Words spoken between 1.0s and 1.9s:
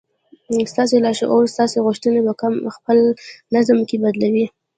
لاشعور ستاسې